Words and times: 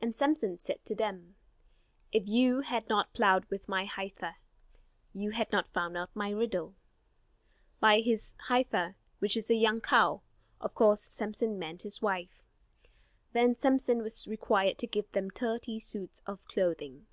And 0.00 0.16
Samson 0.16 0.58
said 0.58 0.84
to 0.84 0.96
them: 0.96 1.36
"If 2.10 2.26
you 2.26 2.62
had 2.62 2.88
not 2.88 3.12
plowed 3.12 3.44
with 3.50 3.68
my 3.68 3.84
heifer, 3.84 4.34
You 5.12 5.30
had 5.30 5.52
not 5.52 5.68
found 5.68 5.96
out 5.96 6.10
my 6.16 6.30
riddle." 6.30 6.74
By 7.78 8.00
his 8.00 8.34
"heifer," 8.48 8.96
which 9.20 9.36
is 9.36 9.50
a 9.50 9.54
young 9.54 9.80
cow, 9.80 10.22
of 10.60 10.74
course 10.74 11.02
Samson 11.02 11.56
meant 11.56 11.82
his 11.82 12.02
wife. 12.02 12.42
Then 13.32 13.54
Samson 13.56 14.02
was 14.02 14.26
required 14.26 14.76
to 14.78 14.88
give 14.88 15.08
them 15.12 15.30
thirty 15.30 15.78
suits 15.78 16.20
of 16.26 16.44
clothing. 16.46 17.02